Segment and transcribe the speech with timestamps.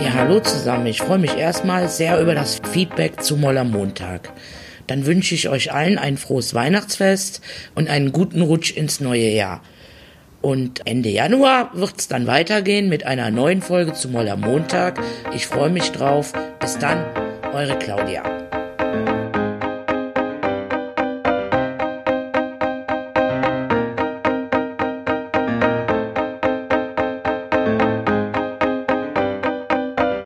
[0.00, 0.86] Ja, hallo zusammen.
[0.86, 4.32] Ich freue mich erstmal sehr über das Feedback zu Moller Montag.
[4.86, 7.42] Dann wünsche ich euch allen ein frohes Weihnachtsfest
[7.74, 9.60] und einen guten Rutsch ins neue Jahr.
[10.40, 14.98] Und Ende Januar wird's dann weitergehen mit einer neuen Folge zu Moller Montag.
[15.34, 16.32] Ich freue mich drauf.
[16.60, 17.04] Bis dann,
[17.52, 18.22] eure Claudia.